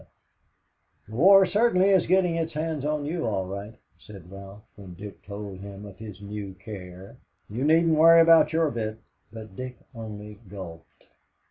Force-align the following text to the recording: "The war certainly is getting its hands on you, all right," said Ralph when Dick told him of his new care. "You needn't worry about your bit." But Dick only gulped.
"The 1.07 1.13
war 1.15 1.45
certainly 1.45 1.89
is 1.89 2.07
getting 2.07 2.33
its 2.33 2.53
hands 2.53 2.83
on 2.85 3.05
you, 3.05 3.27
all 3.27 3.45
right," 3.45 3.75
said 3.99 4.31
Ralph 4.31 4.63
when 4.75 4.95
Dick 4.95 5.23
told 5.27 5.59
him 5.59 5.85
of 5.85 5.99
his 5.99 6.19
new 6.23 6.55
care. 6.55 7.17
"You 7.51 7.63
needn't 7.63 7.93
worry 7.95 8.19
about 8.21 8.51
your 8.51 8.71
bit." 8.71 8.97
But 9.31 9.55
Dick 9.55 9.77
only 9.93 10.39
gulped. 10.49 11.03